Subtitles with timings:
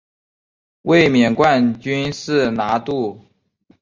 [0.81, 3.23] 卫冕冠军是拿度。